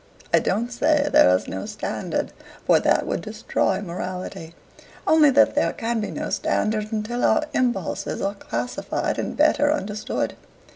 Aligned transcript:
"I 0.33 0.39
don't 0.39 0.71
say 0.71 1.09
there 1.13 1.29
is 1.37 1.47
no 1.47 1.67
standard, 1.67 2.31
for 2.65 2.79
that 2.79 3.05
would 3.05 3.21
destroy 3.21 3.81
morality; 3.81 4.55
only 5.05 5.29
that 5.29 5.53
there 5.53 5.73
can 5.73 5.99
be 6.01 6.09
no 6.09 6.31
standard 6.31 6.91
until 6.91 7.23
our 7.23 7.43
impulses 7.53 8.19
are 8.19 8.33
classified 8.33 9.19
and 9.19 9.37
better 9.37 9.71
understood." 9.71 10.33